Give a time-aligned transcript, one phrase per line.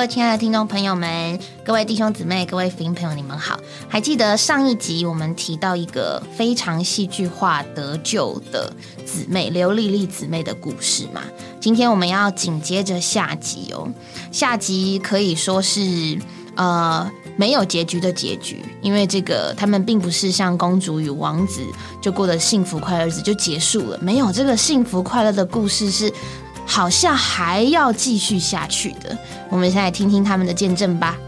[0.00, 3.60] 位亲爱的听众朋友们，各位弟兄姊妹，各位福音朋友，你们好！
[3.86, 8.72] 还记得上一集我们提到一个非常戏剧化得救的
[9.04, 11.20] 姊妹刘丽丽姊妹的故事吗？
[11.60, 13.86] 今天我们要紧接着下集哦。
[14.32, 16.18] 下集可以说是
[16.54, 21.60] 呃没有结局的结局，因为这个他们并不是像公主与王子
[22.00, 26.10] 就过得幸福快乐日子就结束了，没有这个幸福快乐的故事是。
[26.72, 29.18] 好像还要继续下去的，
[29.50, 31.18] 我们先来听听他们的见证吧。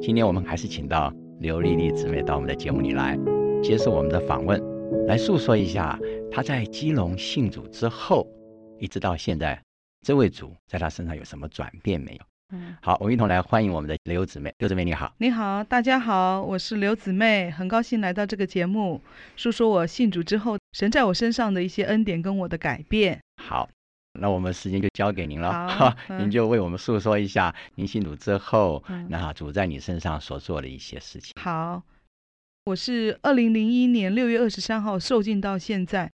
[0.00, 3.18] 今天我们还是请到刘丽丽姊妹到我们的节目里来，
[3.62, 4.58] 接受我们的访问，
[5.06, 5.98] 来诉说一下
[6.30, 8.26] 她在基隆信主之后，
[8.78, 9.62] 一直到现在，
[10.00, 12.31] 这位主在她身上有什么转变没有？
[12.80, 14.52] 好，我们一同来欢迎我们的刘姊妹。
[14.58, 19.02] 刘姊妹你好，你好，大家好，我是刘姊妹，很高兴来到这个节目，
[19.36, 23.18] 说说我信主之后神在我身上的一些恩典跟我的改变。
[23.42, 23.68] 好，
[24.20, 31.32] 那我们时间就交给您了，好，您就为我们诉说一下您信主之后，那主在你身上所做的一些事情。
[31.40, 31.82] 好，
[32.66, 36.10] 我是二零零一年六月二十三号受尽到现在。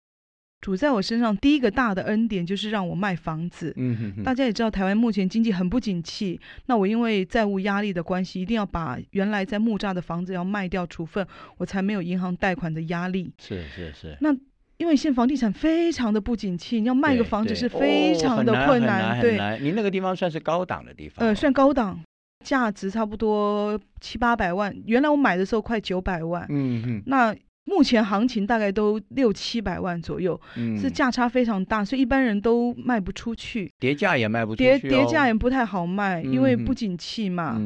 [0.64, 3.73] 主在我身上第一个大的恩典就是让我卖房子。
[3.75, 4.23] 嗯哼哼。
[4.23, 13.30] 大家也知道，台湾目前经济很不景气，那我因为债务压力的关系，一定要把原来在木栅的房子要卖掉处分，我才没有银行贷款的压力。
[13.39, 14.17] 是是是。
[14.22, 14.34] 那
[14.78, 19.19] 因为现房地产非常的不景气，你要卖个房子是非常的困难。
[19.19, 21.28] 对，您那个地方算是高档的地方。
[21.28, 22.00] 呃，算高档，
[22.45, 24.73] 价值差不多七八百万。
[24.86, 26.45] 原来我买的时候快九百万。
[26.47, 27.03] 嗯嗯。
[27.06, 27.36] 那。
[27.66, 30.39] 目前行情大概都六七百万左右，
[30.78, 37.59] 是价差非常大，所以一般人都卖不出去，叠价也卖不出去，叠叠价也不太好卖，因为不景气嘛。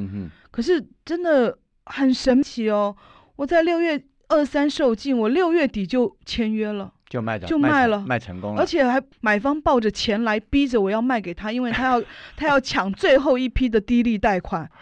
[0.52, 2.96] 可是真的很神奇哦，
[3.38, 12.04] 我在六月二三售罄，我六月底就签约了，就卖就卖了，卖成功了，而且还买方抱着钱来逼着我要卖给他，因为他要
[12.36, 14.70] 他要抢最后一批的低利贷款。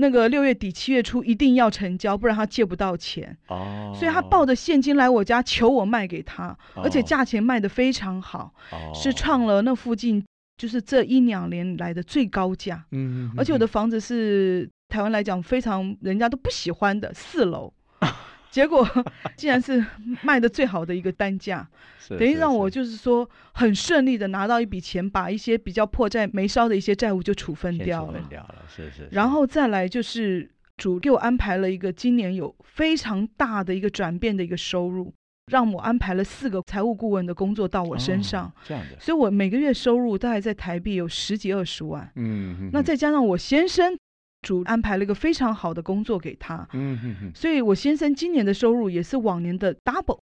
[0.00, 3.36] 那个六月底七月初一定要成交，不然他借不到钱。
[3.48, 8.54] 哦，所以他抱着现金来我家求我卖给他，而且价钱卖的非常好，
[8.94, 10.24] 是创了那附近
[10.56, 12.84] 就是这一两年来的最高价。
[12.92, 17.72] 嗯，而且我的房子是台湾来讲非常人家都不喜欢的四楼。
[18.50, 18.86] 结果
[19.36, 19.84] 竟然是
[20.22, 21.68] 卖的最好的一个单价，
[22.08, 28.20] 等于让我就是说很顺利的拿到一笔钱，把一些比较迫债没烧的一些债务就处分掉了。
[28.28, 29.08] 掉了，是是。
[29.12, 35.12] 然后再来就是主给我安排了一个今年有非常大的一个转变的一个收入，
[35.52, 38.50] 让我安排了四个财务顾问的工作到我身上。
[38.64, 38.98] 这样的。
[38.98, 42.10] 所以我每个月收入大概在台币有十几二十万。
[42.16, 42.70] 嗯。
[42.72, 43.96] 那再加上我先生。
[44.42, 50.20] 主安排了一个非常好的工作给他，嗯哼哼，所以我先生今年的收入也是往年的 double，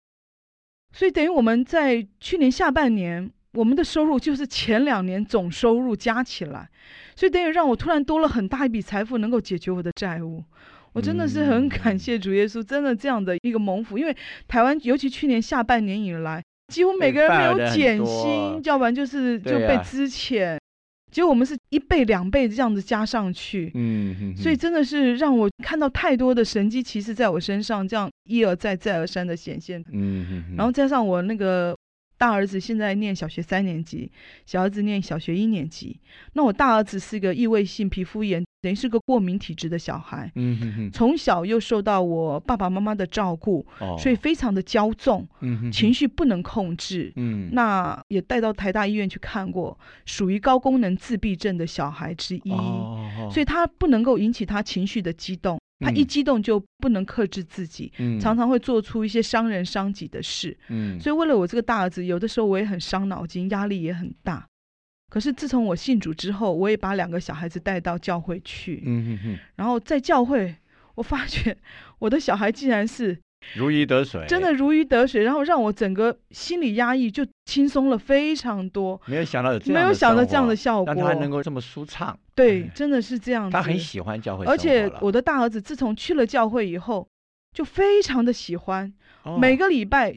[0.92, 6.69] 所以等于我们在去年下半年，我们的收入就是前两年总收入加起来，
[7.16, 10.44] 所以等于让我突然多了很大一笔财富，能够解决我的债务。
[10.92, 16.41] 我真的是很感谢主耶稣，真的这样的一个蒙福，因为台湾尤其去年下半年以来，
[16.72, 20.56] 几乎每个人没有减薪，要不然就是就被资遣。
[21.14, 31.72] 结果我们是一倍两倍这样子加上去，嗯，所以真的是让我看到太多的神机骑士在我身上这样一而再再而三的显现，嗯，然后加上我那个
[32.25, 34.11] 大儿子现在念小学三年级，
[34.47, 36.01] 小儿子念小学一年级，
[36.33, 38.43] 那我大儿子是个异位性皮肤炎。
[38.62, 64.47] 等于是个过敏体质的小孩，嗯哼哼，从小又受到我爸爸妈妈的照顾，哦，所以非常的骄纵，嗯哼，情绪不能控制，嗯，那也带到台大医院去看过，属于高功能自闭症的小孩之一，哦，所以他不能够引起他情绪的激动，他一激动就不能克制自己，嗯，常常会做出一些伤人伤己的事，嗯，所以为了我这个大儿子，有的时候我也很伤脑筋，压力也很大。
[65.11, 68.82] 可是自从我信主之后，我也把两个小孩子带到教会去。
[68.85, 69.38] 嗯哼哼。
[69.56, 70.56] 然后在教会，
[70.97, 71.56] 我发觉
[71.99, 73.17] 我的小孩竟然是
[73.55, 75.23] 如鱼得水，真的如鱼得水。
[75.23, 79.00] 然后让我整个心理压抑就轻松了非常多。
[79.06, 82.19] 没有想到有这样，没有想到这样的效果，让他能够这么舒畅。
[82.35, 83.50] 对，真的是这样。
[83.50, 87.06] 他很喜欢教会，而且我的大儿子自从去了教会以后，
[87.52, 88.93] 就非常的喜欢，
[89.38, 90.17] 每个礼拜。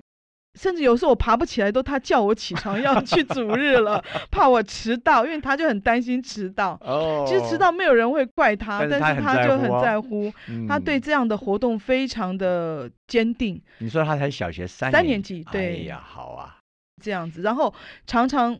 [0.57, 6.77] 甚至有时候我爬不起来，都他叫我起床要去主日了， 怕我迟到，因为他就很担心迟到。
[6.81, 10.33] 哦，其实迟到没有人会怪他，但是他就很在乎。
[10.67, 13.61] 他对这样的活动非常的坚定。
[13.77, 16.57] 你说他才小学三三年级，对呀，好啊，
[17.01, 17.73] 这样子，然后
[18.07, 18.57] 常常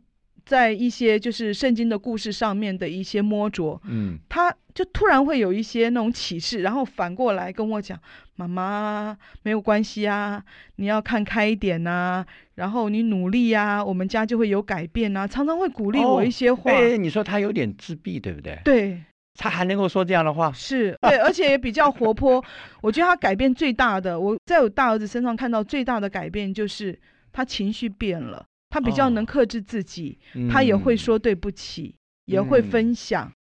[0.47, 7.99] 在一些就是圣经的故事上面的一些摸着，嗯，他就突然会有一些那种启示，然后反过来跟我讲
[8.37, 10.41] ：“妈妈没有关系啊，
[10.77, 16.71] 你要看开一点呐，然后你努力呀，我们家就会有改变呐。”常常会鼓励我一些话。
[16.71, 18.57] 哎，你说他有点自闭，对不对？
[18.63, 19.03] 对，
[19.35, 22.41] 他还能够说这样的话，是对，而且也比较活泼。
[22.81, 26.97] 我觉得他改变最大的，我在我大儿子身上看到最大的改变就是
[27.33, 28.45] 他情绪变了。
[28.69, 30.17] 他比较能克制自己，
[30.49, 33.31] 他也会说对不起，也会分享，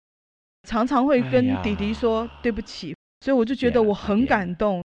[0.69, 4.83] 常常会跟弟弟说对不起，所以我就觉得我很感动。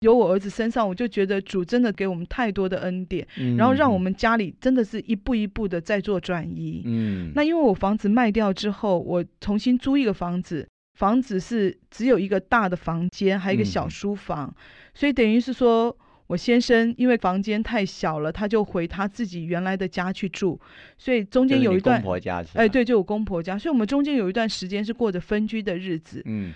[0.00, 3.26] 有我儿子身上，我就觉得主真的给我们太多的恩典，
[3.56, 6.82] 然后让我们家里真的是一步一步的在做转移。
[6.84, 14.54] 嗯，那因为我房子卖掉之后，我重新租一个房子，房子是只有一个大的房间，还有一个小书房，
[14.94, 15.96] 所以等于是说。
[16.28, 20.58] 我先生因为房间太小了，他就回他自己原来的家去住，
[20.96, 26.22] 所以中间有一段，公婆家哎，对，就我公婆家，所以我们中间有一段时间是过着分居的日子。
[26.26, 26.54] 嗯。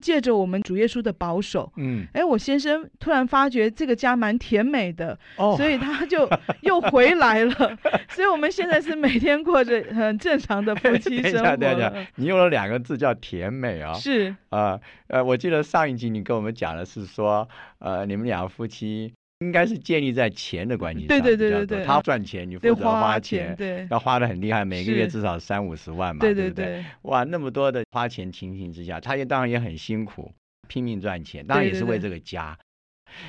[0.00, 6.28] 借着我们主耶稣的保守，嗯，哎，我先生突然发觉这个家蛮甜美的，哦，所以他就
[6.62, 7.54] 又回来了，
[8.10, 11.56] 所以我们现在是每天过着很正常的夫妻 生活。
[11.56, 17.48] 对对你用了两个字叫甜美啊，是啊，呃，我记得上一集你跟我们讲的是说，
[17.78, 19.12] 呃，你们两个夫妻。
[19.40, 30.30] 应该是建立在钱的关系上，对对对对对，他赚钱，你负责花钱，对，要花的很厉害，每个月至少三五十万嘛，对对对，哇，那么多的花钱情形之下，他也当然也很辛苦，
[30.68, 32.56] 拼命赚钱，当然也是为这个家。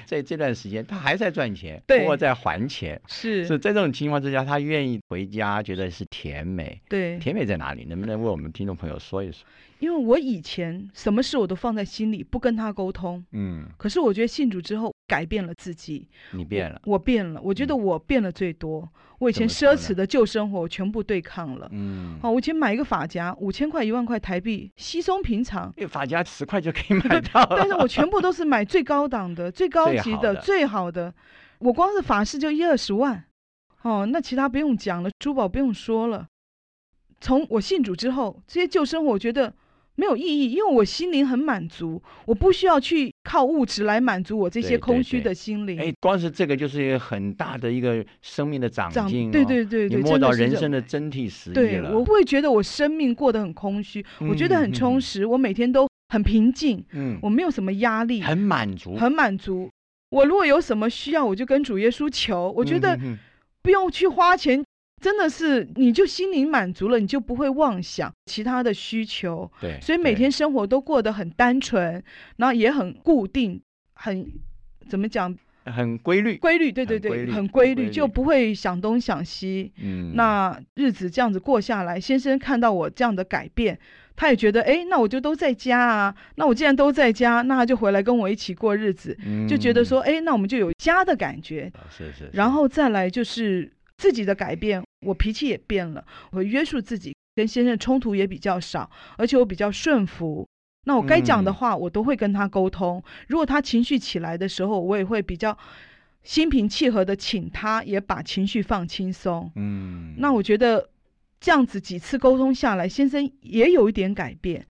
[0.06, 3.48] 在这段时间，他还在赚钱，不过在还钱，是。
[3.48, 6.80] 是在这种情况之下，他愿意回家，觉得是甜美。
[6.88, 7.84] 对，甜美在哪里？
[7.86, 9.44] 能不能为我们听众朋友说一说？
[9.82, 13.26] 因为我以前什么事我都放在心里，不跟他沟通。
[13.32, 13.66] 嗯。
[13.78, 16.08] 可是我觉得信主之后改变了自己。
[16.34, 16.80] 你变了。
[16.86, 17.42] 我变了。
[17.42, 18.88] 我觉得我变了最多。
[19.18, 21.68] 我以前奢侈的旧生活我全部对抗了。
[21.72, 22.20] 嗯。
[22.22, 25.74] 哦，我以前买一个发夹五千块一万块台币稀松平常。
[25.78, 27.44] 因为发夹十块就可以 买到。
[27.50, 31.12] 但是我全部都是买最高档的、最高级的、最好的。
[31.58, 33.26] 我光是法式就一二十万。
[33.82, 36.28] 哦，那其他不用讲了，珠宝不用说了。
[37.20, 39.52] 从我信主之后，这些旧生活我觉得。
[39.96, 45.80] 没有意义，因为我心灵很满足，我不需要去靠物质来满足我这些空虚的心灵。
[45.80, 51.96] 哎，光是这个就是一个很大的一个生命的长进，对对对对，你摸到人生的真谛实意了。
[51.96, 59.70] 我会觉得我生命过得很空虚，我觉得很充实，我每天都很平静，嗯，我没有什么压力，很满足，很满足。
[60.10, 62.98] 我如果有什么需要，我就跟主耶稣求，我觉得
[63.62, 64.64] 不用去花钱。
[65.02, 69.52] 真的是，你就心灵满足了，你就不会妄想其他的需求。
[69.60, 72.02] 对，所以每天生活都过得很单纯，
[72.38, 73.60] 然后也很固定，
[73.94, 74.26] 很
[74.88, 75.36] 怎么讲？
[75.66, 76.38] 很规律。
[76.38, 79.72] 规律，对对对，很规律，就不会想东想西。
[79.82, 83.78] 嗯，那日子这样子过下来，先生看到我这样的改变，
[84.16, 86.16] 他也觉得，哎，那我就都在家啊。
[86.36, 89.16] 那我既然都在家，那他就回来跟我一起过日子，
[89.48, 91.72] 就觉得说，哎，那我们就有家的感觉。
[91.90, 92.30] 是是。
[92.34, 94.84] 然后再来就是自己的改变。
[95.06, 100.48] 我脾气也变了，我约束自己，跟先生冲突也比较少，而且我比较顺服。
[100.86, 103.04] 那我该讲的话，我都会跟他沟通。
[103.28, 105.58] 如果他情绪起来的时候，我也会比较
[106.24, 109.52] 心平气和的请他，也把情绪放轻松。
[109.56, 110.90] 嗯，那我觉得
[111.40, 114.66] 这样子几次沟通下来，先生也有一点改变。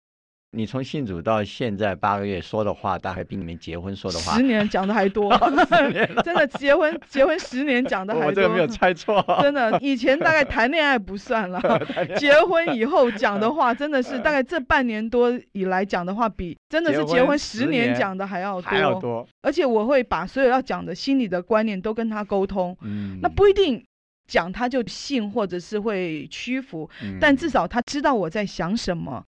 [0.54, 5.32] 你从信主到现在八个月说的话，大概比你们结婚说的话十年讲的还多。
[6.26, 8.28] 真的结婚结婚十年讲的还多。
[8.28, 9.24] 我这个没有猜错。
[9.42, 11.62] 真的，以前大概谈恋爱不算了，
[12.20, 18.70] 结婚以后讲的话，真的是大概这半年多以来讲的话，比真的是结婚十年讲的还要多。
[18.70, 19.26] 还要多。
[19.44, 22.78] 而且我会把所有要讲的心理的观念都跟他沟通。
[22.82, 23.18] 嗯。
[23.22, 23.82] 那不一定
[24.28, 26.90] 讲他就信，或者是会屈服，
[27.22, 29.24] 但至少他知道我在想什么。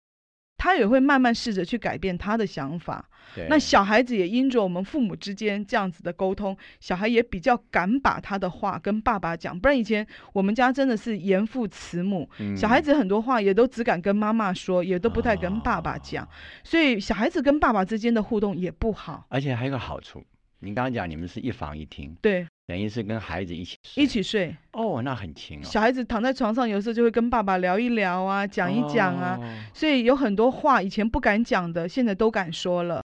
[0.61, 3.03] 他也会慢慢试着去改变他的想法。
[3.49, 9.59] 那小孩子也因着我们父母之间这样子的沟通，小孩也比较敢把他的话跟爸爸讲。
[9.59, 16.29] 不然以前我们家真的是严父慈母，小孩子很多话也都只敢跟妈妈说，也都不太跟爸爸讲。
[16.63, 19.25] 所以小孩子跟爸爸之间的互动也不好。
[19.31, 20.23] 而且还有个好处，
[20.59, 22.15] 您刚刚讲你们是一房一厅。
[22.21, 22.47] 对。
[22.71, 25.63] 等于是跟孩子一起一起睡哦，那很亲哦。
[25.65, 29.37] 小孩子躺在床上，有时候就会跟爸爸聊一聊啊，讲一讲啊，
[29.75, 33.03] 所以有很多话以前不敢讲的，现在都敢说了。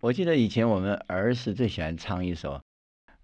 [0.00, 2.60] 我记得以前我们儿时最喜欢唱一首，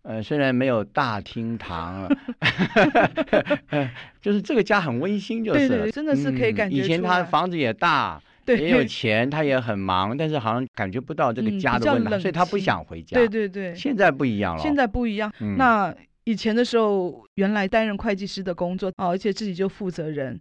[0.02, 2.08] 呃，虽然没有大厅堂，
[4.22, 6.76] 就是这个家很温馨，就是真的是可以感觉。
[6.76, 8.22] 以前他房子也大。
[8.46, 13.14] 也有钱，他也很忙，但是好像感觉不到这个家的温暖，所以他不想回家。
[13.14, 14.62] 对对对，现在不一样了。
[14.62, 15.32] 现在不一样。
[15.56, 20.40] 那以前的时候，原来担任会计师的工作啊，而且自己就负责人。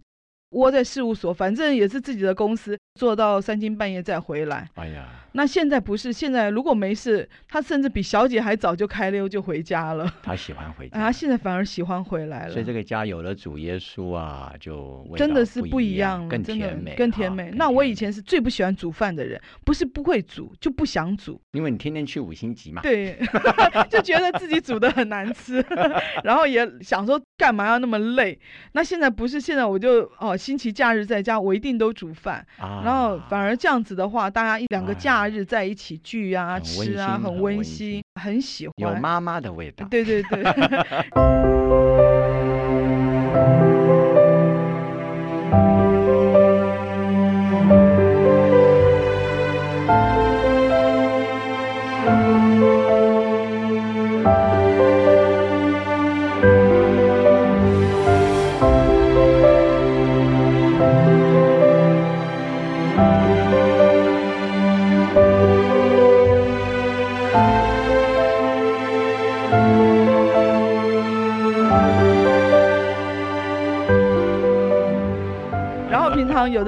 [0.50, 4.68] 窝在事务所，反正也是自己的公司，做到三更半夜再回来。
[4.74, 10.08] 哎呀，那现在不是现在，如果没事，他甚至比小姐还早就开溜就回家了。
[10.22, 12.52] 他喜欢回家，他现在反而喜欢回来了。
[12.52, 17.50] 所以这个家有了主耶稣啊，就真的是不一样，更甜美，更甜美。
[17.56, 21.40] 那我以前是最不喜欢煮饭的人，不是不会煮，就不想煮。
[21.50, 22.80] 因为你天天去五星级嘛。
[22.82, 23.18] 对，
[23.90, 25.64] 就觉得自己煮的很难吃，
[26.22, 28.38] 然后也想说干嘛要那么累。
[28.72, 30.38] 那现在不是，现在我就哦。
[30.44, 39.86] 星期假日在家，我一定都煮饭，然后反而这样子的话，大家一两个假日在一起聚啊、吃啊，很温馨，很喜欢，有妈妈的味道。
[39.88, 40.44] 对对对。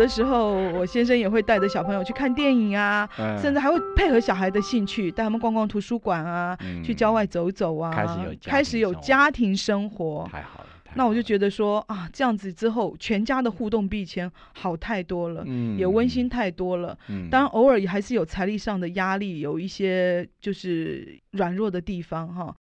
[0.06, 3.08] 的时候，我先生也会带着小朋友去看电影啊，
[3.42, 10.66] 甚至还会配合小孩的兴趣，带他们逛逛图书馆啊，去郊外走走啊，开始有开始有家庭生活，太好了。
[10.94, 16.96] 那我就觉得说啊，这样子之后，全家的互动比以前好太多了，嗯，也温馨太多了。
[17.08, 22.54] 嗯，当然偶尔也还是有财力上的压力，有一些就是软弱的地方哈。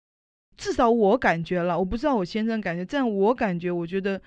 [0.58, 4.20] 至少我感觉了，我不知道我先生感觉，但我感觉我觉得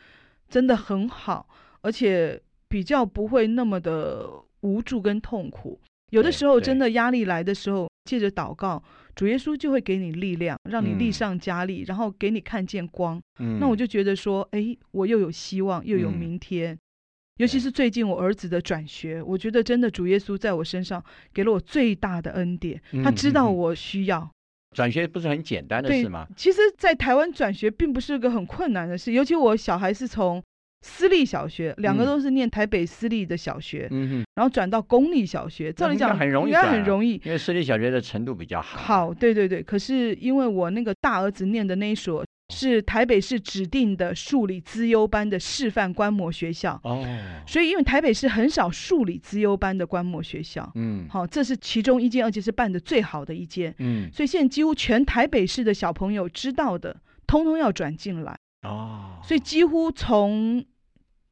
[0.49, 1.49] 真的很好，
[1.81, 2.41] 而且。
[2.69, 4.29] 比较不会那么的
[4.61, 8.83] 无助跟痛苦，有的时候真的压力来的时候，借着祷告，
[9.15, 13.21] 主耶稣就会给你力量，让你力上加力，然后给你看见光。
[13.59, 16.79] 那我就觉得说，哎，我又有希望，又有明天。
[17.39, 22.81] 尤其是最近我儿子的转学，我觉得真的主耶稣在我身上给了我最大的恩典。
[23.03, 24.29] 他知道我需要
[24.75, 26.27] 转学，不是很简单的事吗？
[26.37, 30.43] 其实，在台湾转学并不是个很困难的事，尤其我小孩是从。
[30.81, 38.79] 私立小学，两个都是念台北私立的小学，嗯哼，然后转到公立小学，照理讲很容易，应该很容易，因为私立小学的程度比较好。
[38.79, 47.05] 好，对对对，可是因为我那个大儿子念的那一所是台北市指定的数理资优班的示范观摩学校，哦，
[47.47, 58.39] 所以因为台北市很少数理资优班的观摩学校，嗯，好，这是其中一间，而且是办的最好的一间，嗯，所以现在几乎全台北市的小朋友知道的，通通要转进来。
[58.63, 60.65] 哦，所以几乎从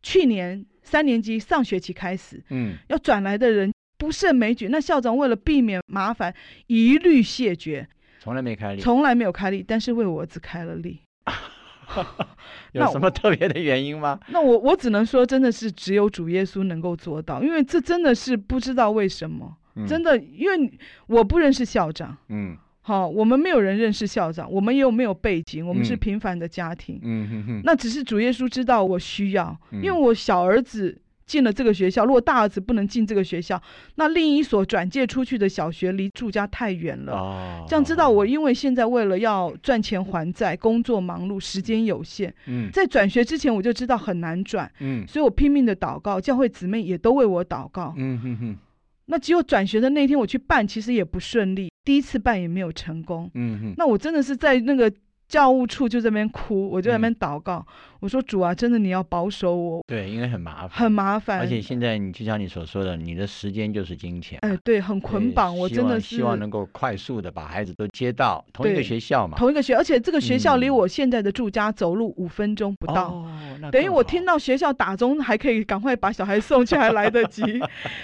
[0.02, 4.68] 去年三年级上学期开始，嗯，要转来的人不胜枚举。
[4.68, 6.32] 那校长为了避免麻烦，
[6.68, 7.88] 一律谢绝，
[8.20, 11.00] 从来没开例，从来没有开例，但是为我儿子开了例。
[12.72, 14.18] 有什么特别的原因吗？
[14.30, 19.56] 那我我只能说，真的是只有主耶稣能够做到，因为这真的是不知道为什么，
[19.86, 22.56] 真的，因为我不认识校长，嗯。
[22.86, 27.00] 好，我们没有人认识校长，我们又没有背景，我们是平凡的家庭。
[27.02, 33.60] 嗯哼哼，那只是主耶稣知道我需要，因为我小儿子进了这个学校，如果大儿子不能进这个学校，
[33.96, 37.12] 那另一所转借出去的小学离住家太远了。
[37.14, 42.32] 哦，这样知道我，因为现在为了要赚钱还债，工作忙碌，时间有限。
[42.46, 44.70] 嗯，在转学之前我就知道很难转。
[44.78, 47.92] 嗯，所以我拼命的祷告，教会姊妹也都为我祷告。
[47.96, 48.58] 嗯哼哼。
[49.06, 53.30] 那只有转学的那天我去办，其实也不顺利，第一次办也没有成功。
[53.34, 54.92] 嗯哼，那我真的是在那个。
[55.28, 57.64] 教务处就在那边哭，我就在那边祷告。
[57.98, 59.82] 我说主啊，真的你要保守我。
[59.86, 61.40] 对，因为很麻烦，很麻烦。
[61.40, 64.38] 而且现在你就像你所说的，你的时间就是金钱。
[64.42, 65.56] 哎，对，很捆绑。
[65.56, 69.36] 我真的是希望能够快速的把孩子都接到同一个学校嘛。
[69.36, 73.08] 同一个学，而且这个学校离我现在的住家走路五分钟不到。
[73.08, 73.30] 哦，
[73.72, 77.42] 等于我听到学校打钟，还可以赶快把小孩送去，还来得及。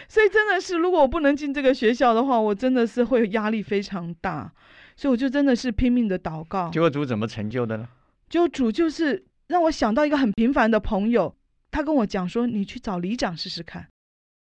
[0.08, 4.50] 所以真的是，如果我不能进这个学校的话，我真的是会压力非常大。
[4.96, 6.70] 所以我就真的是拼命的祷告。
[6.70, 7.88] 结果主怎么成就的呢？
[8.28, 11.34] 就主就是让我想到一个很平凡的朋友，
[11.70, 13.86] 他跟我讲说：“你去找里长试试看。”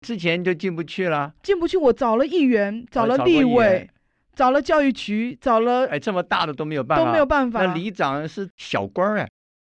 [0.08, 1.34] 之前就进不去了。
[1.43, 3.89] 进不去，我找了议员，找了立委，
[4.34, 5.86] 找了教育局，找了……
[5.88, 7.65] 哎，这么大的都没有办法，都没有办法。
[7.65, 9.27] 那里长是小官哎。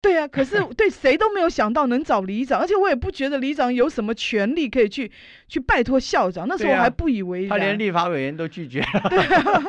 [0.02, 5.12] 对啊，可是对谁都没有想到能找里长，而且我也不觉得里长有什么权利可以去
[5.48, 6.48] 去拜托校长。
[6.48, 7.50] 那时候我还不以为然。
[7.50, 9.10] 他连立法委员都拒绝了。
[9.10, 9.64] 对啊。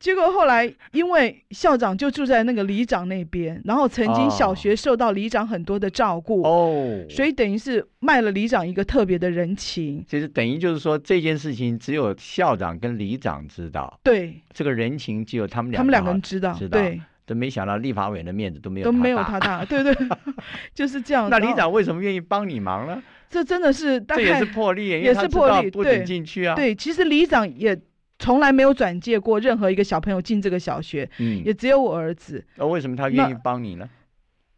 [0.00, 10.02] 结果后来，因为校长就住在那个里长那边，然后曾经小学受到里长很多的照顾哦，所以等于是卖了里长一个特别的人情。
[10.08, 16.80] 其实等于就是说这件事情只有校长跟里长知道，对，这个人情只有他们两他们两个人知道，知道。
[16.80, 17.00] 对。
[17.26, 19.94] 都没想到立法委员的面子都没有都没有他大，对对，
[20.74, 21.30] 就是这样。
[21.30, 23.00] 那里长为什么愿意帮你忙呢？
[23.28, 26.56] 这真的是，这也是破例，也是破例，不顶进去啊。
[26.56, 27.80] 对，其实里长也
[28.20, 32.44] 从来没有转介过任何一个小朋友进这个小学，嗯，也只有我儿子。
[32.56, 33.88] 那为什么他愿意帮你呢？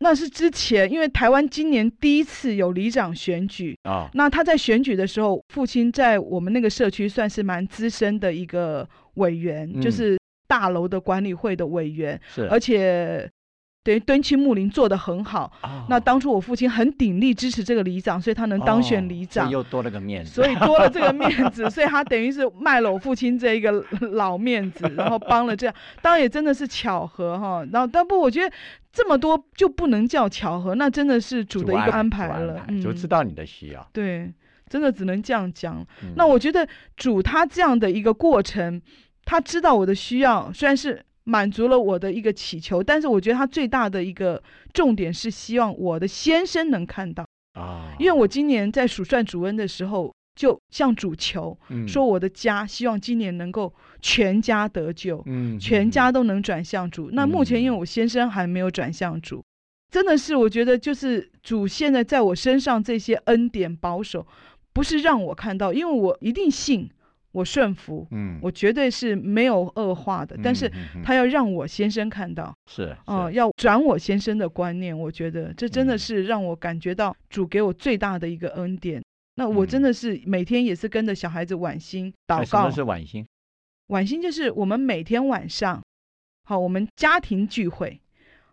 [0.00, 4.10] 那是之前，因为台湾今年第一次有里长选举啊。
[4.14, 13.30] 那他在选举的时候，父亲在我们那个社区算是蛮资深的一个委员，就是大楼的管理会的委员，是，而且。
[13.84, 15.50] 等于敦亲睦邻做得很好，
[15.88, 27.66] 那当初我父亲很鼎力支持这个里长，所以他能当选里长，又多了个面子，所以多了这个面子， 所以他等于是卖了我父亲这一个老面子，然后帮了这样，当然也真的是巧合哈。
[27.72, 28.54] 然后但不，我觉得
[28.92, 33.84] 这么多就不能叫巧合，那真的是主的一个安排了，就知道你的需要。
[33.92, 34.32] 对，
[34.68, 35.84] 真的只能这样讲。
[36.14, 38.80] 那我觉得主他这样的一个过程，
[39.24, 41.04] 他知道我的需要，虽然是。
[41.24, 47.24] 满足了我的一个祈求，但是我觉得他最大的一个重点是希望我的先生能看到
[47.54, 57.10] 啊，因为我今年在数算主恩的时候，就向主求，说我的家希望今年能够全家得救，嗯，全家都能转向主。
[57.12, 59.44] 那目前因为我先生还没有转向主，
[59.90, 64.26] 真的是我觉得就是主现在在我身上这些恩典保守，
[64.72, 66.90] 不是让我看到，因为我一定信。
[67.32, 70.70] 我顺服，嗯，我绝对是没有恶化的，但是
[71.02, 79.02] 他要让我先生看到，是，哦，要转我先生的观念，我觉得这真的是让我感觉到主给我最大的一个恩典。
[79.36, 82.44] 那我真的是每天也是跟着小孩子晚星祷告。
[82.44, 83.26] 什么是晚星？
[83.86, 85.82] 晚星就是我们每天晚上，
[86.44, 87.98] 好，我们家庭聚会，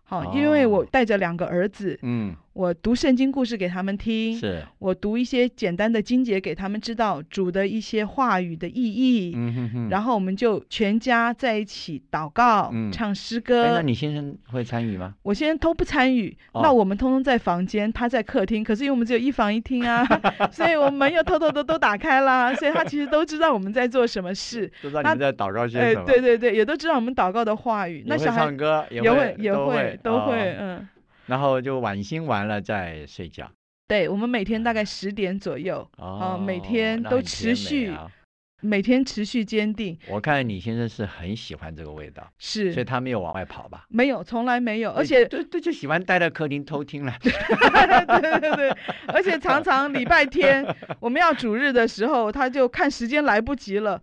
[0.04, 2.34] 好，因为我带着两个儿子，嗯。
[2.54, 13.76] 我读圣经故事给他们听，是我读一些简单的经节给他们知道主的一些话语的意义，嗯哼哼，然后我们就全家在一起祷告，唱诗歌。
[13.76, 15.14] 那你先生会参与吗？
[15.24, 18.64] 我先生都不参与，那我们通通在房间，他在客厅。
[18.64, 20.06] 可是因为我们只有一房一厅啊，
[20.52, 26.06] 所以我们门又偷偷的都打开了，所以他其实都知道我们在做什么事， 都知道你们在祷告些什么。
[26.06, 28.04] 对对对，也都知道我们祷告的话语。
[28.08, 30.88] 那小孩唱歌也会也会都会嗯。
[31.30, 33.50] 然后就晚星完了再睡觉。
[33.88, 37.92] 对，我们每天大概十点左右，哦，每天都持续，
[38.62, 39.98] 每天持续坚定。
[40.08, 43.86] 我看李先生是很喜欢这个味道，是，所以他没有往外跑吧？
[43.90, 47.14] 没有，从来没有，而且对对，就喜欢待在客厅偷听了。
[47.22, 50.66] 对对对，而且常常礼拜天
[51.00, 54.02] 我们要主日的时候，他就看时间来不及了。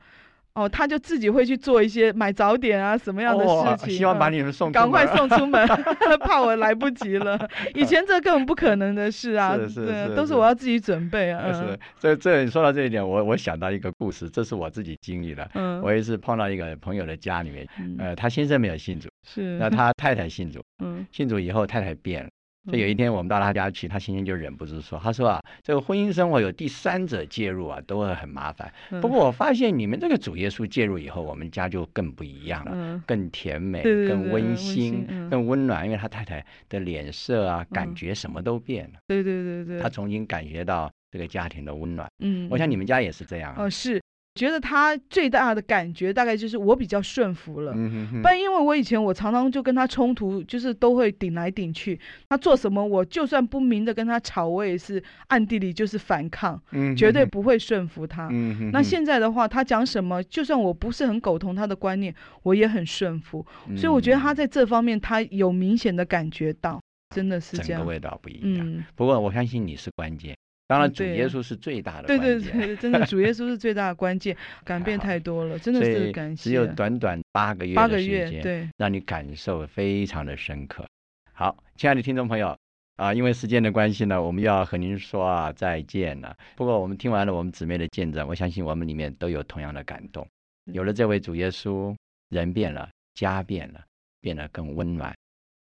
[0.57, 3.95] 哦，他就自己会去做一些买早点啊，什么样的事情？
[3.99, 5.67] 希望把你们送赶快送出门，
[6.25, 7.39] 怕我来不及了。
[7.75, 11.53] 以前这根本不可能的事啊，是是是，都是我要自己准备啊。
[11.53, 15.47] 是，这这你说到这一点，我我想到一个故事，这是我自己经历的。
[15.53, 22.31] 嗯，我也是碰到一个朋友的家里面，呃，他先生没有信主，是，那他太太信主，嗯，信主以后太太变了。
[22.67, 28.73] 所以有一天我们到他家去，他心情就忍不住说：“他说啊，这个婚姻生活有第三者介入啊，都会很麻烦。
[29.01, 35.85] 不过我发现你们这个主耶稣介入以后，我们家就更不一样了，更甜美、更温馨、更温暖。
[35.85, 39.01] 因为他太太的脸色啊，感觉什么都变了。
[39.07, 42.09] 对对对对，他重新感觉到这个家庭的温暖。
[42.19, 43.55] 嗯，我想你们家也是这样。
[43.57, 44.03] 哦，是。”
[44.37, 51.99] 觉得他最大的感觉大概就是我比较顺服了，不然因为我以前我常常就跟他冲突，就是都会顶来顶去。
[52.29, 56.61] 他做什么，我就算不明的跟他吵，我也是暗地里就是反抗，
[56.97, 58.29] 绝对不会顺服他。
[58.73, 63.45] 那现在的话，他讲什么，就算我不是很苟同他的观念，我也很顺服。
[63.75, 66.79] 所以我觉得他在这方面，他有明显的感觉到，
[67.15, 67.79] 真的是这样。
[67.79, 68.85] 整个味道不一样。
[68.95, 70.37] 不过我相信你是关键。
[70.69, 72.41] 当然，主耶稣是最大的关键。
[72.51, 76.51] 对对对，真的，主耶稣是最大的关键，改变太多了，真的是感谢。
[76.51, 80.85] 只有短短八个月八个月，对，让你感受非常的深刻。
[81.33, 82.59] 好，亲爱的听众朋友
[82.97, 86.37] 啊，因为时间的关系呢，我们要和您说啊再见了。
[86.57, 90.27] 不过我们听完了我们姊妹的见证，我相信我们里面都有同样的感动。
[90.73, 91.95] 有了这位主耶稣，
[92.31, 93.85] 人变了，家变了，
[94.21, 95.15] 变得更温暖。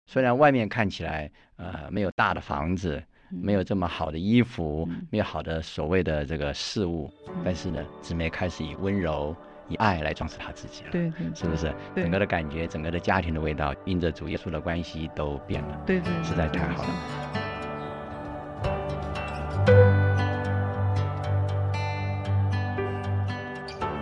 [0.05, 3.03] 虽然外面看起来呃没有大的房子。
[3.41, 7.11] 没有这么好的衣服，没有好的所谓的这个事物，
[7.45, 9.35] 但是呢，姊妹开始以温柔、
[9.69, 10.91] 以爱来装饰她自己了。
[10.91, 11.75] 对对，是不是？
[11.97, 15.83] 整个的感觉，整个的家庭的味道，因着主耶稣的关系都变了。
[15.87, 17.52] 对对，实在太好了。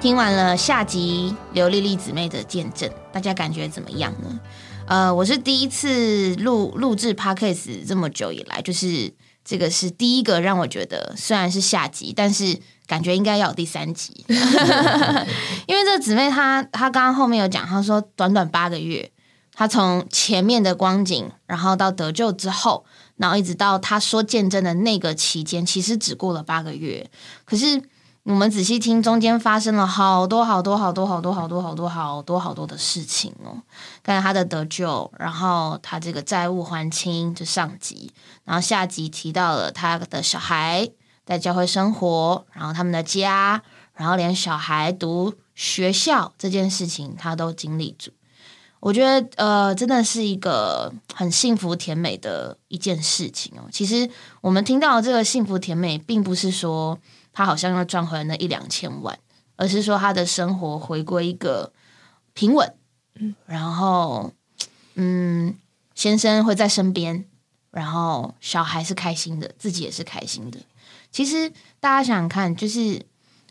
[0.00, 4.40] 听完了下集刘丽丽姊妹的见证，大家感觉怎么样呢？
[4.86, 9.12] 呃，我是第一次录录制 podcast 这么久以来，就是
[9.44, 14.24] 这个是第一个让我觉得虽然是下集，但是感觉应该要有第三集，
[15.68, 19.10] 因为这姊妹她她刚刚后面有讲，她说短短八个月。
[19.52, 22.86] 她从前面的光景，然后到得救之后，
[23.16, 27.10] 然后一直到她说见证的那个期间，其实只过了八个月。
[27.44, 27.82] 可是
[28.22, 33.62] 我们仔细听，中间发生了好多好多好多好多好多好多好多好多的事情哦。
[34.02, 38.12] 看他的得救，然后他这个债务还清，就上集，
[38.44, 40.90] 然后下集提到了他的小孩
[41.24, 43.62] 在教会生活，然后他们的家，
[43.94, 48.12] 然后连小孩读学校这件事情，他都经历住。
[48.80, 53.64] 我觉得呃，真的是一个很幸福甜美的一件事情哦。
[53.72, 54.09] 其实
[54.40, 56.98] 我们听到这个幸福甜美，并不是说
[57.40, 59.18] 他好像要赚回来那一两千万，
[59.57, 61.72] 而是说他的生活回归一个
[62.35, 62.74] 平稳，
[63.14, 64.35] 嗯，然后
[64.96, 65.57] 嗯，
[65.94, 67.24] 先生会在身边，
[67.70, 70.59] 然后小孩是开心的，自己也是开心的。
[71.11, 71.50] 其实
[71.81, 73.07] 大家想想看，就是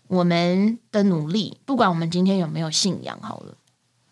[0.05, 3.55] 我们的努力，不管我们今天有没有信仰，好了。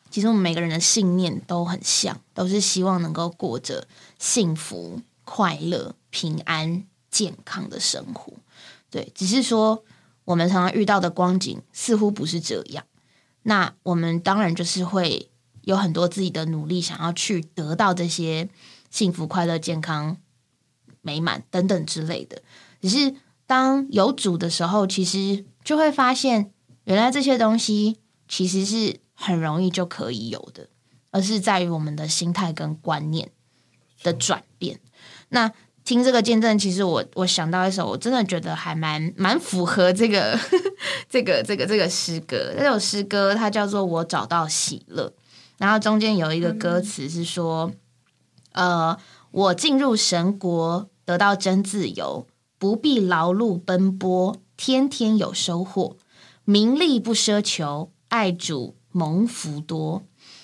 [0.09, 3.87] 其实我们每个人的信念都很像，都是希望能够过着
[4.17, 8.33] 幸福、快乐、平安、健康的生活。
[8.89, 9.83] 对，只是说
[10.25, 12.85] 我们常常遇到的光景似乎不是这样。
[13.43, 15.29] 那我们当然就是会
[15.61, 18.49] 有很多自己的努力，想要去得到这些
[18.89, 20.17] 幸福、快乐、健康、
[21.01, 22.41] 美满等等之类的。
[22.81, 26.51] 只是当有主的时候，其实就会发现，
[26.83, 27.97] 原来这些东西
[28.27, 28.99] 其实是。
[29.19, 30.69] 很容易就可以有的，
[31.09, 33.31] 而是在于我们的心态跟观念
[34.03, 34.79] 的转变。
[35.29, 35.51] 那
[35.87, 40.37] 听这个见证，其实我我想到一首，我真的觉得还蛮蛮符合这个
[41.09, 42.53] 这个这个这个诗歌。
[42.57, 45.07] 这首诗歌它叫做《我找到喜乐》，
[45.57, 47.71] 然后中间有一个歌词是说
[48.51, 48.97] ：“呃，
[49.31, 52.27] 我进入神国，得到真自由，
[52.59, 55.95] 不必劳碌奔波，天天有收获，
[56.43, 60.01] 名利不奢求，爱主。”蒙福多，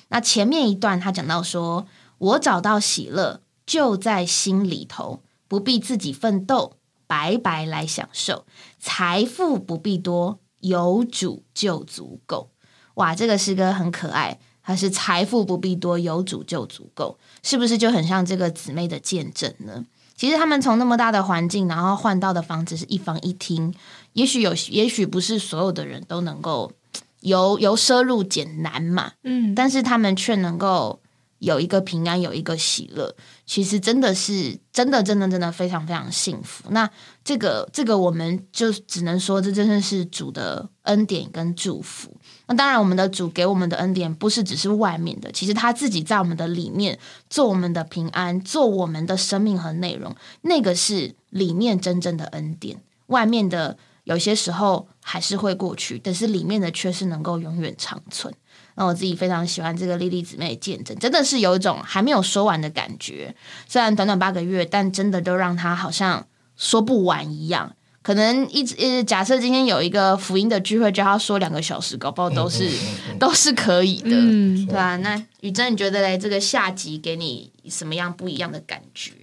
[0.09, 1.87] 那前面一段他讲到说，
[2.19, 5.21] 我找到喜乐就在心里头，
[5.53, 8.43] 不必自己奋斗，白白来享受，
[8.79, 12.49] 财富不必多，有主就足够。
[12.95, 19.85] 哇，这个诗歌很可爱，它是财富不必多，有主就足够，是不是就很像这个姊妹的见证呢？
[20.15, 23.71] 其实他们从那么大的环境，然后换到的房子是一房一厅，
[24.13, 26.71] 也许有，也许不是所有的人都能够。
[27.19, 30.99] 由由奢入俭难嘛，嗯，但是他们却能够
[31.43, 33.13] 有一个平安，有一个喜乐，
[33.45, 36.63] 其实真的是真的，真的，真的非常非常幸福。
[36.69, 36.89] 那
[37.21, 42.15] 这个这个，我们就只能说，这真的是主的恩典跟祝福。
[42.47, 46.97] 那当然，我们的主给我们的恩典不是只是外面的，其实他自己在我们的里面
[47.29, 53.77] 做我们的平安，做我们的生命和内容，那个是里面真正的恩典，外面的。
[54.05, 58.33] 有些时候还是会过去，但是里面的却是能够永远长存。
[58.75, 63.35] 那我自己非常喜欢这个莉莉姊妹的见证，真的是有一种还没有说完的感觉。
[63.67, 67.75] 虽然短短八个月，但真的都让她好像说不完一样。
[68.01, 72.69] 可能一直假设今天有一个福音的聚会，叫他说两个小时，搞不好都是
[73.17, 74.97] 都是可以的，对吧？
[74.97, 76.17] 那雨珍，你觉得嘞？
[76.17, 79.13] 这个下集给你什么样不一样的感觉？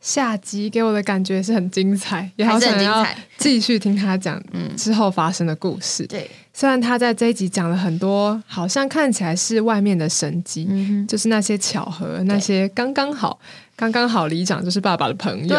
[0.00, 3.04] 下集给我的感觉是很精彩，也好想要
[3.38, 4.40] 继续听他讲
[4.76, 6.06] 之后发生的故事。
[6.06, 10.66] 对，虽然他在这一集讲了很多，好像看起来是外面的神迹，
[11.06, 13.38] 就是那些巧合，那些刚刚好，
[13.76, 15.54] 刚刚好里长就是爸爸的朋友，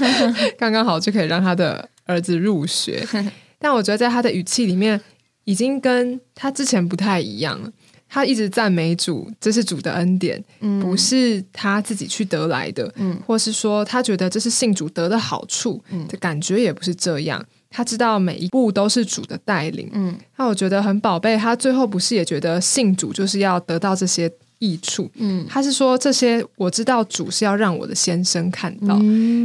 [0.56, 3.06] 刚刚好就可以让他的儿子入学。
[3.60, 4.98] 但我觉得在他的语气里面，
[5.44, 7.70] 已经跟他之前不太一样了。
[8.08, 10.42] 他一直赞美主，这是主的恩典，
[10.80, 12.90] 不是他自己去得来的，
[13.26, 17.44] 或是说他觉得这是信主得的好处，的感觉也不是这样。
[17.72, 21.36] 他知道每一步都是主的带领，嗯，那我觉得很宝贝。
[21.36, 24.28] 他最后不是也觉得信主就是要得到这些
[24.58, 28.98] 益处，嗯，他是说这些我知道主是要让我的先生看到，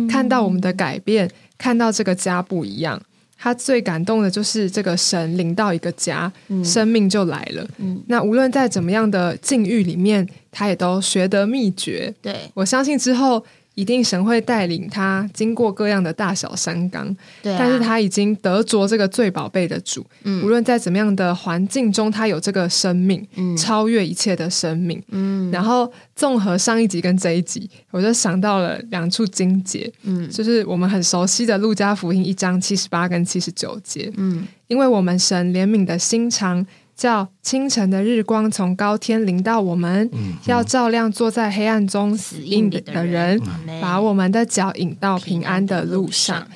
[0.10, 3.00] 看到我们的改变，看到这个家不一样。
[3.38, 6.32] 他最感动的就是这个神领到一个家，
[6.64, 7.68] 生命就来了。
[8.08, 12.12] 那无论在怎么样的境遇里面，他也都学得秘诀。
[12.24, 13.46] 对我相信之后。
[13.76, 20.06] 一定神会带领他经过各样的大小山冈，但是他已经得着这个最宝贝的主。
[20.24, 25.02] 嗯，无论在怎么样的环境中，他有这个生命，嗯，超越一切的生命。
[25.10, 34.12] 嗯，然后综合上一集跟这一集，我就想到了两处经节，嗯，就是我们很熟悉的路加福音一章七十八跟七十九节。
[34.18, 36.66] 嗯，因为我们神怜悯的心肠。
[36.96, 40.10] 叫清晨的日光从高天临到我们，
[40.46, 43.40] 要照亮坐在黑暗中死硬的人，
[43.82, 46.48] 把我们的脚引到平安的路上。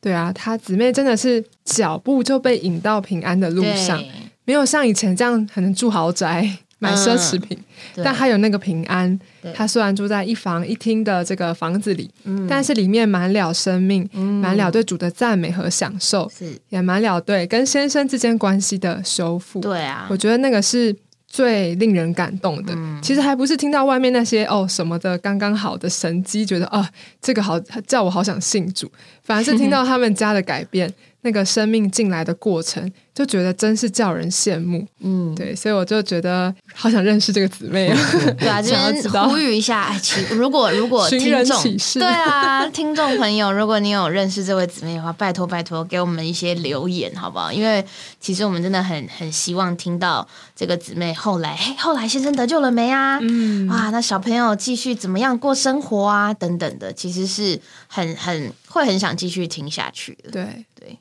[0.00, 4.02] 对啊，他姊妹真的是脚步就被引到平安的路上，
[4.44, 6.58] 没有像以前这样可能住豪宅。
[6.84, 7.58] 买奢侈品，
[7.96, 9.18] 但他有那个平安。
[9.54, 12.10] 他虽然住在一房一厅的这个房子里，
[12.48, 16.30] 但是里面满了生命，满了对主的赞美和享受，
[16.68, 19.60] 也满了对跟先生之间关系的修复。
[19.60, 20.94] 对啊，我觉得那个是。
[21.26, 26.88] 最令人感动的，其实还不是听到外面那些哦什么的刚刚好的神机，觉得啊
[27.20, 28.88] 这个好叫我好想信主，
[29.24, 30.88] 反而是听到他们家的改变。
[31.22, 34.84] 那个生命进来的过程，就觉得真是叫人羡慕。
[35.00, 37.98] 嗯，对，所以我就觉得好想认识这个姊妹啊。
[38.38, 38.70] 对啊， 这
[39.08, 39.94] 边呼吁一下，
[40.32, 47.52] 如果如果听众对啊，听众朋友，如果你有认识这位姊妹的话，拜托拜托给我们一些留言好不好？
[47.52, 47.84] 因为
[48.20, 53.20] 其实我们真的很很希望听到这个姊妹后来，嘿，后来先生得救了没啊？
[53.22, 56.34] 嗯，哇，那小朋友继续怎么样过生活啊？
[56.34, 60.30] 等等的，其实是很很会很想继续听下去的。
[60.32, 60.98] 对对。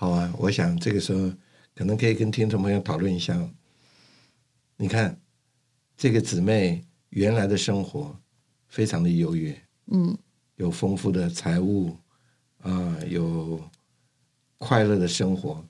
[0.00, 1.30] 好啊，我想这个时候
[1.74, 3.38] 可能可以跟听众朋友讨论一下。
[4.78, 5.20] 你看，
[5.94, 8.18] 这个姊妹原来的生活
[8.66, 9.54] 非常的优越，
[9.88, 10.16] 嗯，
[10.56, 11.94] 有丰富的财物，
[12.62, 13.62] 啊，有
[14.56, 15.62] 快乐的生活。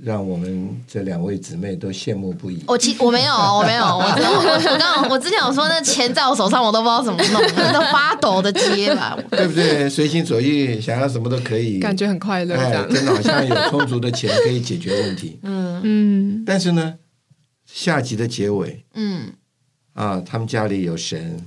[0.00, 2.62] 让我们这两位姊妹都羡慕不已。
[2.66, 7.40] 我其 我没有，我没有，我我刚我之前有说那钱在我手上，我都不知道怎么弄，
[7.72, 9.88] 都发抖的接吧，对不对？
[9.88, 15.38] 随心所欲，想要什么都可以，感觉很快乐，哎，真的好像有充足的钱可以解决问题。
[15.44, 16.42] 嗯嗯。
[16.44, 16.94] 但是呢，
[17.66, 19.32] 下集的结尾，嗯，
[19.92, 21.38] 啊，他们家里有神，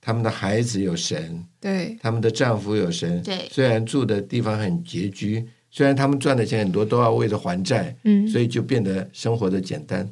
[0.00, 5.46] 他们的孩子有神，对，他们的丈夫有神，对，虽然住的地方很拮据。
[5.76, 10.08] 虽然他们赚的钱很多，都要为了还债，嗯，所以就变得生活的简单。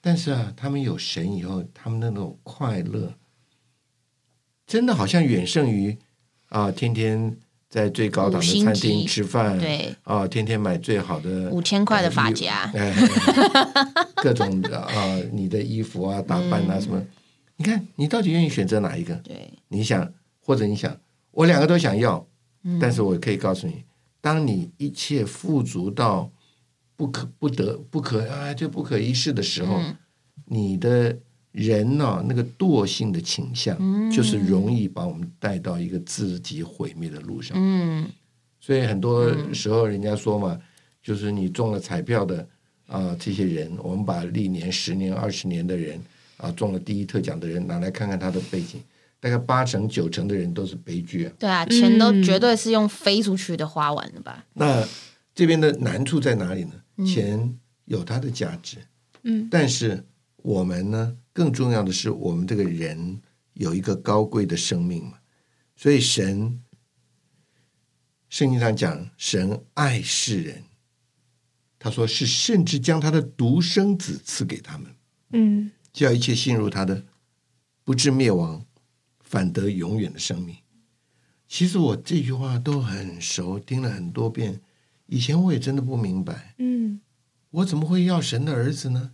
[0.00, 3.14] 但是啊，他们有神以后，他们的那种快乐，
[4.68, 5.98] 真的好像远胜于
[6.50, 7.36] 啊，天天
[7.68, 12.94] 在最高档的餐厅吃饭，对，啊，天天买最好的五千块的发夹，哎，
[14.22, 17.04] 各种的啊，你的衣服啊，打扮啊，什么？
[17.56, 19.16] 你看，你到底愿意选择哪一个？
[19.16, 20.96] 对，你想，或者你想，
[21.32, 22.24] 我两个都想要，
[22.80, 23.82] 但是我可以告诉你。
[24.20, 26.30] 当你一切富足到
[26.96, 29.80] 不可不得不可啊，就不可一世的时候，
[30.44, 31.16] 你的
[31.52, 33.76] 人呢，那个惰性的倾向，
[34.10, 37.56] 就是容易把我们带到一个自己毁灭的路上。
[37.58, 38.06] 嗯，
[38.60, 40.60] 所以很多时候人家说嘛，
[41.02, 42.46] 就是你中了彩票的
[42.86, 45.98] 啊，这些人，我们把历年十年、二十年的人
[46.36, 48.80] 啊，中了第一特奖的人拿来看看他的背景。
[49.20, 51.32] 大概八成九成的人都是悲剧啊！
[51.38, 54.46] 对啊，钱都绝对是用飞出去的花完了吧？
[54.54, 54.82] 那
[55.34, 57.06] 这边的难处在哪里呢？
[57.06, 58.78] 钱有它的价值，
[59.22, 60.06] 嗯，但是
[60.38, 63.20] 我们呢，更重要的是我们这个人
[63.52, 65.18] 有一个高贵的生命嘛。
[65.76, 66.62] 所以神
[68.30, 70.62] 圣经上讲，神爱世人，
[71.78, 74.94] 他说是甚至将他的独生子赐给他们，
[75.32, 77.04] 嗯，叫一切信入他的
[77.84, 78.64] 不至灭亡。
[79.30, 80.56] 反得永远的生命。
[81.46, 84.60] 其实我这句话都很熟，听了很多遍。
[85.06, 87.00] 以前我也真的不明白，嗯，
[87.50, 89.12] 我怎么会要神的儿子呢？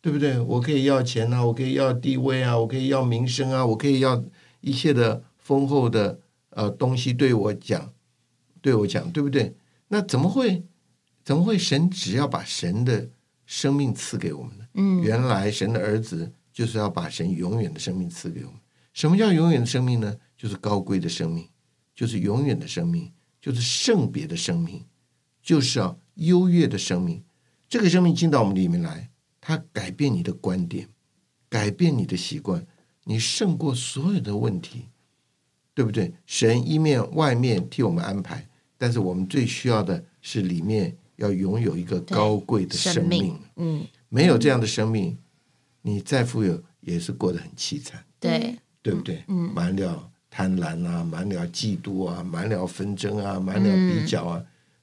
[0.00, 0.40] 对不对？
[0.40, 4.24] 我可以要钱啊，我可以要地位啊，我可以要名声啊，我可以要
[4.60, 6.18] 一切的丰厚的
[6.50, 7.12] 呃东西。
[7.12, 7.92] 对我讲，
[8.60, 9.54] 对我讲，对不对？
[9.88, 10.64] 那怎么会？
[11.24, 11.56] 怎么会？
[11.56, 13.08] 神只要把神的
[13.46, 14.66] 生命赐给我们呢？
[14.74, 18.60] 嗯，原来神的儿子就是要把神永远的生命赐给我们。
[18.92, 20.16] 什么叫永远的生命呢？
[20.36, 21.48] 就是高贵的生命，
[21.94, 24.84] 就是永远的生命，就是圣别的生命，
[25.42, 27.22] 就是要优越的生命。
[27.68, 29.08] 这个生命进到我们里面来，
[29.40, 30.88] 它改变你的观点，
[31.48, 32.66] 改变你的习惯，
[33.04, 34.88] 你胜过所有的问题，
[35.74, 36.12] 对不对？
[36.26, 43.38] 神一面外面替我们安排，但是我们最需要的是里面要拥有一个高贵的生命。
[43.56, 45.16] 嗯，没有这样的生命，
[45.80, 48.04] 你再富有也是过得很凄惨。
[48.18, 48.58] 对。
[48.82, 49.22] 对不对？
[49.28, 54.40] 嗯，满了贪婪啊，满了嫉妒啊，满了纷争啊，满了比较啊，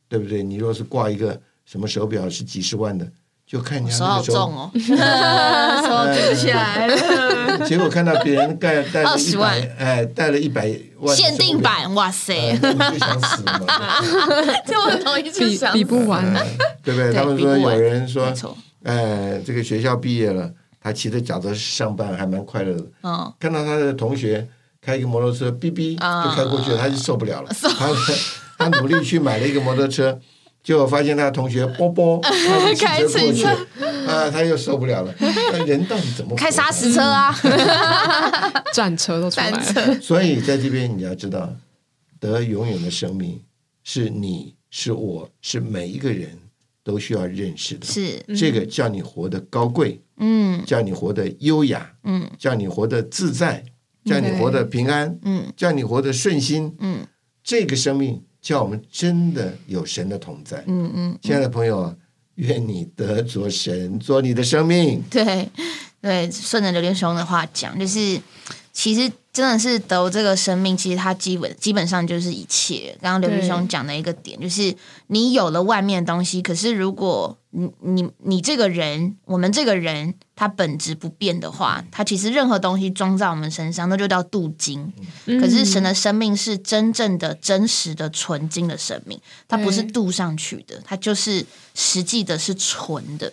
[0.08, 0.42] 对不对？
[0.42, 3.06] 你若是挂一个什么手表是几十万的，
[3.46, 7.68] 就看人家那个手重哦， 手举不起来了。
[7.68, 13.60] 结果看到别人戴戴了 一百，哎，戴了一百万限定版，哇塞，你就想死嘛？
[14.66, 16.24] 就很容易就想比不完，
[16.82, 17.14] 对不对？
[17.14, 18.32] 他们说有人说，
[18.84, 20.50] 哎，这个学校毕业了。
[20.82, 22.86] 他骑着脚车上班还蛮快乐的。
[23.04, 24.48] 嗯，看到他的同学
[24.82, 27.50] 开一个摩托车，哔哔就开过去了，他就受不了了。
[27.78, 27.90] 他
[28.58, 30.20] 他努力去买了一个摩托车，
[30.64, 32.20] 结果发现他同学啵啵
[32.80, 33.44] 开车过去，
[34.08, 35.14] 啊，他又受不了了。
[35.20, 37.34] 那人到底怎么开砂石车啊？
[38.74, 39.62] 战车都出来了。
[40.02, 41.54] 所以在这边你要知道，
[42.20, 43.42] 得永远的生命
[43.84, 46.38] 是你是我是每一个人。
[46.90, 47.86] 都需要认识的。
[47.86, 53.64] 是这个叫你活得高贵，嗯，叫你活得优雅，嗯，叫你活得自在，
[54.06, 57.06] 叫你活得平安，嗯，叫你活得顺心，嗯，
[57.44, 61.20] 这个生命叫我们真的有神的同在，嗯嗯。
[61.22, 61.96] 亲爱的朋友，
[62.36, 65.04] 愿你得着神做你的生命。
[65.12, 65.48] 对
[66.02, 68.20] 对，顺着刘连雄的话讲，就是
[68.80, 69.12] 其实。
[69.32, 72.98] 真的是得这个生命，其实它基本基本上就是一切。
[73.00, 74.76] 刚刚刘弟兄讲的一个点，就是
[75.08, 84.92] 你有了外面的东西，可是如果你你你这个人，我们这个人他本质不变的话，他其实任何东西装在我们身上，那就叫镀金。
[85.26, 93.32] 可是神的生命是真正的、真实的、纯金的生命，它不是镀上去的，它就是实际的是纯的。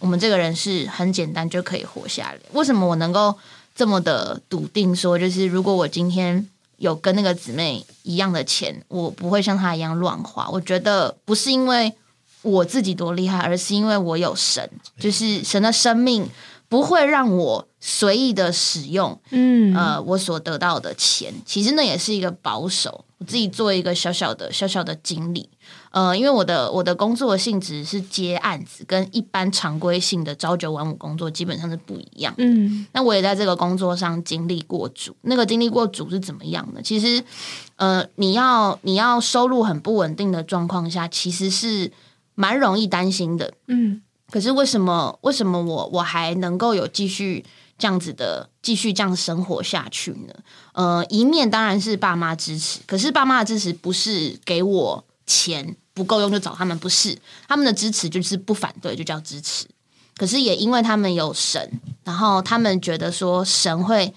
[0.00, 2.38] 我们这个人是很简单就可以活下来。
[2.52, 3.38] 为什么我能够？
[3.78, 6.44] 这么的笃定说，就是如果我今天
[6.78, 10.48] 有跟那个姊妹一样的钱，我不会像她一样乱花。
[10.50, 11.94] 我觉得不是因为
[12.42, 16.28] 我自己多厉害，而是因为我有神，就是神的生命
[16.68, 19.16] 不会让我随意的使用。
[19.30, 25.48] 嗯，呃，我所得到的钱，其实那也是一个保守，我自己做一个小小的小小的经历。
[25.90, 32.34] 呃，因为我的我的工作性质是接案子，跟一般常规性的朝九晚五工作基本上是不一样。
[32.36, 36.82] 嗯，那我也在这个工作上经历过主，那个经历过主是怎么样的？
[36.82, 37.24] 其实，
[37.76, 41.90] 呃，你要你要收入很不稳定的状况下，其实是
[42.34, 43.54] 蛮容易担心的。
[43.66, 47.44] 嗯，可是为什么为什么我我还能够有继续
[47.78, 50.34] 这样子的继续这样生活下去呢？
[50.74, 55.04] 呃，一面当然是爸妈支持，可是爸妈的支持不是给我。
[55.28, 59.66] 钱不够用就找他们，不是他们的支持就是不反对，就叫支持。
[60.16, 64.12] 可是也因为他们有神，然后他们觉得说神会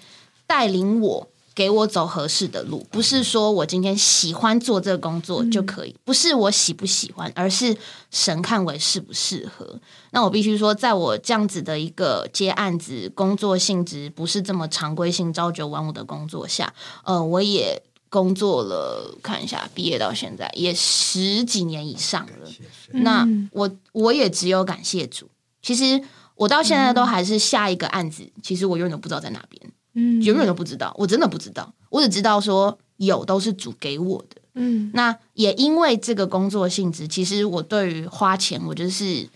[0.46, 7.76] 带领我，给我走合适的路，不是说我今天喜欢做这个工作就可以，不是我喜不喜欢，而是
[8.10, 9.78] 神看为适不适合。
[10.10, 17.82] 那我必须说，在我这样子的一个接案子工作性质不是这么常规性朝九晚五的工作下，呃，我也。
[18.12, 22.46] 工作了，看一下，毕业到现在也十几年以上了。
[22.90, 25.26] 那我我也只有感谢主。
[25.62, 25.98] 其实
[26.34, 31.72] 我到现在都还是下一个案子，其实我永远都不知道在哪边，嗯，永远都不知道，我真的不知道。
[31.88, 34.90] 我只知道说有都是主给我的，嗯。
[34.92, 39.26] 那也因为这个工作性质，其实我对于花钱，我就是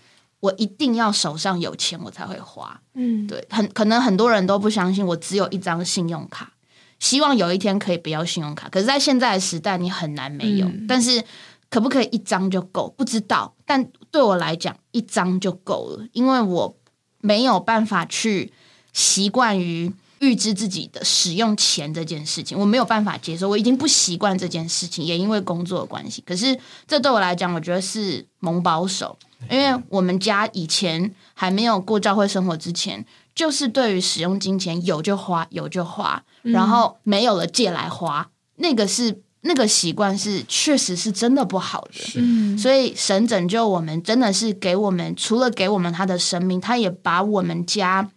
[0.40, 3.42] 我一定要手上有钱我才会花，嗯，对。
[3.48, 6.52] 很可能很多人都不相信我只有一张信用卡。
[6.98, 10.66] 希望有一天可以不要信用卡，可是，在现在的时代，你很难没有。
[10.88, 11.22] 但是，
[11.68, 12.92] 可不可以一张就够？
[12.96, 13.54] 不知道。
[13.66, 16.74] 但对我来讲，一张就够了，因为我
[17.20, 18.50] 没有办法去
[18.92, 26.22] 习惯于预知自己的使用钱这件事情，我没有办法接受，我已经不习惯这件事情，也因为工作的关系。
[26.26, 29.18] 可是，这对我来讲，我觉得是蒙保守，
[29.50, 33.04] 因为我们家以前还没有过教会生活之前。
[33.34, 42.56] 就是对于使用金钱，有就花，有就花，然后没有了借来花，那个是那个习惯是确实是真的不好的。
[42.58, 48.10] 所以神拯救我们，真的是给我们除了给我们他的生命，他也把我们家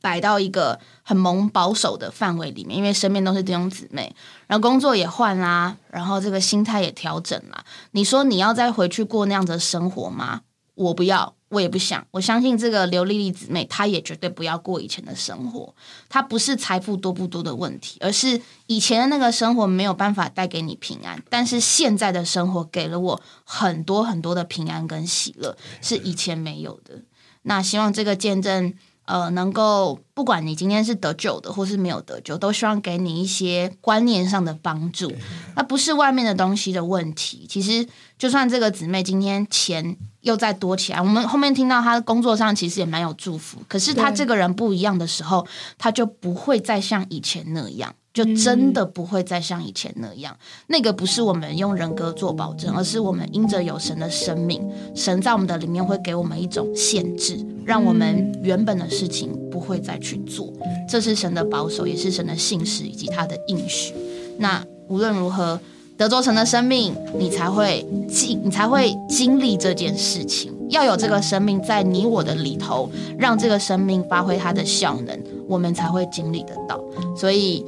[0.00, 4.14] 摆到一个很萌保守的范围里面，因为身边都是弟兄姊妹，
[4.48, 7.64] 然后工作也换啦，然后这个心态也调整啦。
[7.92, 10.40] 你说你要再回去过那样的生活吗？
[10.74, 11.35] 我不要。
[11.48, 15.74] 我也不想，我相信这个刘丽丽姊妹，她也绝对不要过以前的生活。
[16.08, 27.02] 她不是财富多不多的问题，而是以前的那个生活没有办法带给你平安，但是现在的生活给了我很多很多的平安跟喜乐，是以前没有的。
[27.42, 28.74] 那希望这个见证。
[29.06, 35.12] 呃，能够不管你今天是得救的，或是没有得救，都希望给你一些观念上的帮助。
[35.54, 37.46] 那不是外面的东西的问题。
[37.48, 37.86] 其实，
[38.18, 43.58] 就算这个姊妹今天钱又再多起来，我们后面听到她工作上其实也蛮有祝福。
[43.66, 45.46] 可是她这个人不一样的时候，
[45.78, 47.94] 她就不会再像以前那样。
[48.12, 50.34] 就真的不会再像以前那样，
[50.68, 57.36] 那个不是我们用人格做保证，而是我们因着有神的生命，神在我们的里面会给我们一种限制，
[57.66, 60.52] 让我们原本的事情不会再去做。
[60.88, 63.92] 这是神的保守，也是神的信实以及他的应许。
[64.38, 65.60] 那无论如何，
[65.96, 70.52] 德州城的生命，你才会经，你才会经历这件事情。
[70.70, 72.88] 要有这个生命在你我的里头，
[73.18, 76.80] 让这个生命发挥它的效能，我们才会经历得到。
[77.16, 77.64] 所以。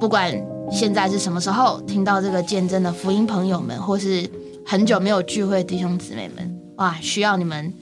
[0.00, 0.34] 不管
[0.72, 4.28] 现在是什么时候听到这个见证的福音朋友们，或是
[4.66, 7.72] 很久没有聚会弟兄姊妹们，哇，需要你们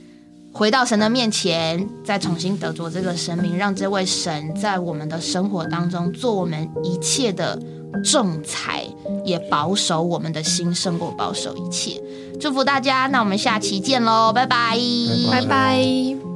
[0.53, 7.59] 回到神的面前，再重新得着这个神明，让这位神在我们的生活当中做我们一切的
[8.05, 8.85] 仲裁，
[9.25, 12.01] 也保守我们的心，胜过保守一切。
[12.41, 14.77] 祝福大家，那我们下期见喽，拜拜，
[15.31, 16.32] 拜拜。